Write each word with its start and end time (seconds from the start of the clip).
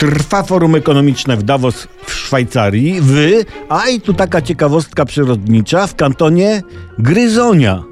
Trwa 0.00 0.42
forum 0.42 0.74
ekonomiczne 0.74 1.36
w 1.36 1.42
Davos 1.42 1.88
w 2.06 2.12
Szwajcarii. 2.12 3.00
Wy, 3.00 3.44
a 3.68 3.88
i 3.88 4.00
tu 4.00 4.14
taka 4.14 4.42
ciekawostka 4.42 5.04
przyrodnicza, 5.04 5.86
w 5.86 5.96
kantonie 5.96 6.62
Gryzonia. 6.98 7.89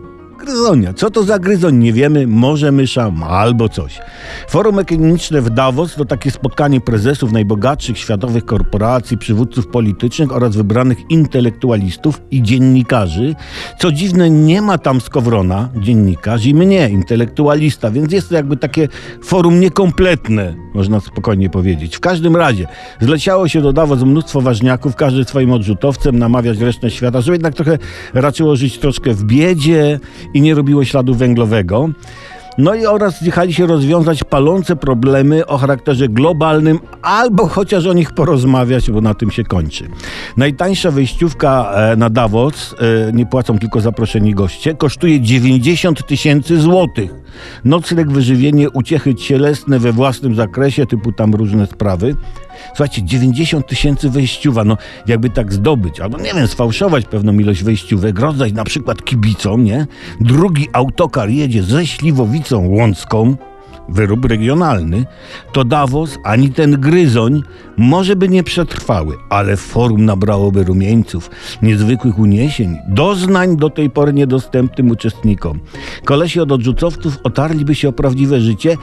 Gryzonia. 0.48 0.92
Co 0.92 1.10
to 1.10 1.22
za 1.22 1.38
gryzoń? 1.38 1.76
Nie 1.76 1.92
wiemy. 1.92 2.26
Może 2.26 2.72
mysza 2.72 3.12
albo 3.28 3.68
coś. 3.68 4.00
Forum 4.48 4.78
ekonomiczne 4.78 5.42
w 5.42 5.50
Davos 5.50 5.94
to 5.94 6.04
takie 6.04 6.30
spotkanie 6.30 6.80
prezesów 6.80 7.32
najbogatszych 7.32 7.98
światowych 7.98 8.44
korporacji, 8.44 9.18
przywódców 9.18 9.66
politycznych 9.66 10.32
oraz 10.32 10.56
wybranych 10.56 10.98
intelektualistów 11.10 12.20
i 12.30 12.42
dziennikarzy. 12.42 13.34
Co 13.78 13.92
dziwne, 13.92 14.30
nie 14.30 14.62
ma 14.62 14.78
tam 14.78 15.00
Skowrona, 15.00 15.68
dziennikarz, 15.76 16.46
i 16.46 16.54
mnie, 16.54 16.88
intelektualista, 16.90 17.90
więc 17.90 18.12
jest 18.12 18.28
to 18.28 18.34
jakby 18.34 18.56
takie 18.56 18.88
forum 19.24 19.60
niekompletne, 19.60 20.54
można 20.74 21.00
spokojnie 21.00 21.50
powiedzieć. 21.50 21.96
W 21.96 22.00
każdym 22.00 22.36
razie 22.36 22.66
zleciało 23.00 23.48
się 23.48 23.60
do 23.60 23.72
Davos 23.72 24.02
mnóstwo 24.02 24.40
ważniaków, 24.40 24.96
każdy 24.96 25.24
swoim 25.24 25.52
odrzutowcem, 25.52 26.18
namawiać 26.18 26.58
resztę 26.58 26.90
świata, 26.90 27.20
żeby 27.20 27.34
jednak 27.34 27.54
trochę 27.54 27.78
raczyło 28.14 28.56
żyć 28.56 28.78
troszkę 28.78 29.14
w 29.14 29.24
biedzie 29.24 30.00
nie 30.40 30.54
robiło 30.54 30.84
śladu 30.84 31.14
węglowego. 31.14 31.88
No 32.58 32.74
i 32.74 32.86
oraz 32.86 33.20
zjechali 33.20 33.54
się 33.54 33.66
rozwiązać 33.66 34.24
palące 34.24 34.76
problemy 34.76 35.46
o 35.46 35.58
charakterze 35.58 36.08
globalnym, 36.08 36.78
albo 37.02 37.46
chociaż 37.46 37.86
o 37.86 37.92
nich 37.92 38.12
porozmawiać, 38.12 38.90
bo 38.90 39.00
na 39.00 39.14
tym 39.14 39.30
się 39.30 39.44
kończy. 39.44 39.88
Najtańsza 40.36 40.90
wejściówka 40.90 41.72
e, 41.74 41.96
na 41.96 42.10
Davos, 42.10 42.74
e, 43.08 43.12
nie 43.12 43.26
płacą 43.26 43.58
tylko 43.58 43.80
zaproszeni 43.80 44.34
goście, 44.34 44.74
kosztuje 44.74 45.20
90 45.20 46.06
tysięcy 46.06 46.60
złotych. 46.60 47.10
Nocleg, 47.64 48.10
wyżywienie, 48.10 48.70
uciechy 48.70 49.14
cielesne 49.14 49.78
we 49.78 49.92
własnym 49.92 50.34
zakresie, 50.34 50.86
typu 50.86 51.12
tam 51.12 51.34
różne 51.34 51.66
sprawy. 51.66 52.16
Słuchajcie, 52.68 53.02
90 53.02 53.66
tysięcy 53.66 54.10
wejściuwa, 54.10 54.64
no 54.64 54.76
jakby 55.06 55.30
tak 55.30 55.52
zdobyć, 55.52 56.00
albo 56.00 56.18
nie 56.18 56.34
wiem, 56.34 56.46
sfałszować 56.46 57.04
pewną 57.04 57.32
ilość 57.32 57.62
wejściówek, 57.62 58.18
rozdać 58.18 58.52
na 58.52 58.64
przykład 58.64 59.04
kibicom, 59.04 59.64
nie? 59.64 59.86
Drugi 60.20 60.68
autokar 60.72 61.28
jedzie 61.28 61.62
ze 61.62 61.86
Śliwowicą 61.86 62.68
Łącką, 62.68 63.36
wyrób 63.88 64.24
regionalny, 64.24 65.04
to 65.52 65.64
Davos 65.64 66.18
ani 66.24 66.50
ten 66.50 66.80
gryzoń 66.80 67.42
może 67.76 68.16
by 68.16 68.28
nie 68.28 68.42
przetrwały, 68.42 69.16
ale 69.30 69.56
forum 69.56 70.04
nabrałoby 70.04 70.64
rumieńców, 70.64 71.30
niezwykłych 71.62 72.18
uniesień, 72.18 72.76
doznań 72.88 73.56
do 73.56 73.70
tej 73.70 73.90
pory 73.90 74.12
niedostępnym 74.12 74.90
uczestnikom. 74.90 75.60
Kolesi 76.04 76.40
od 76.40 76.52
odrzucowców 76.52 77.18
otarliby 77.24 77.74
się 77.74 77.88
o 77.88 77.92
prawdziwe 77.92 78.40
życie, 78.40 78.76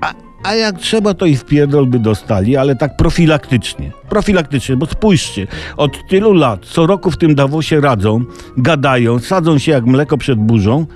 a, 0.00 0.14
a 0.42 0.54
jak 0.54 0.78
trzeba, 0.78 1.14
to 1.14 1.26
i 1.26 1.36
w 1.36 1.44
pierdol 1.44 1.86
by 1.86 1.98
dostali, 1.98 2.56
ale 2.56 2.76
tak 2.76 2.96
profilaktycznie. 2.96 3.90
Profilaktycznie, 4.08 4.76
bo 4.76 4.86
spójrzcie, 4.86 5.46
od 5.76 6.08
tylu 6.08 6.32
lat, 6.32 6.60
co 6.66 6.86
roku 6.86 7.10
w 7.10 7.16
tym 7.16 7.34
Davosie 7.34 7.80
radzą, 7.80 8.24
gadają, 8.56 9.18
sadzą 9.18 9.58
się 9.58 9.72
jak 9.72 9.86
mleko 9.86 10.18
przed 10.18 10.38
burzą, 10.38 10.86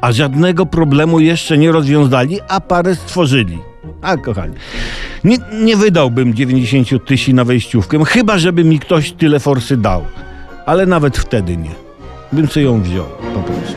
a 0.00 0.12
żadnego 0.12 0.66
problemu 0.66 1.20
jeszcze 1.20 1.58
nie 1.58 1.72
rozwiązali, 1.72 2.38
a 2.48 2.60
parę 2.60 2.94
stworzyli. 2.94 3.58
A 4.02 4.16
kochani, 4.16 4.54
nie, 5.24 5.38
nie 5.62 5.76
wydałbym 5.76 6.34
90 6.34 7.06
tysięcy 7.06 7.32
na 7.32 7.44
wejściówkę, 7.44 8.04
chyba 8.04 8.38
żeby 8.38 8.64
mi 8.64 8.78
ktoś 8.78 9.12
tyle 9.12 9.40
forsy 9.40 9.76
dał. 9.76 10.04
Ale 10.66 10.86
nawet 10.86 11.18
wtedy 11.18 11.56
nie. 11.56 11.70
Bym 12.32 12.48
sobie 12.48 12.66
ją 12.66 12.82
wziął, 12.82 13.06
po 13.34 13.40
prostu. 13.40 13.76